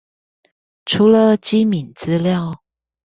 [0.85, 2.63] 除了機敏資料